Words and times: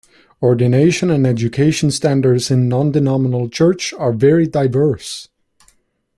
Ordination 0.41 1.11
and 1.11 1.27
education 1.27 1.91
standards 1.91 2.49
in 2.49 2.67
non-denominational 2.67 3.49
church 3.49 3.93
are 3.93 4.11
very 4.13 4.47
diverse. 4.47 5.29